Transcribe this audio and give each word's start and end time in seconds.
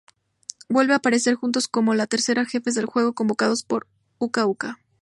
Vuelven 0.67 0.93
a 0.93 0.95
aparecer 0.95 1.35
juntos 1.35 1.67
como 1.67 1.93
los 1.93 2.09
terceros 2.09 2.47
jefes 2.47 2.73
del 2.73 2.87
juego, 2.87 3.13
convocados 3.13 3.61
por 3.61 3.85
Uka-Uka. 4.17 4.79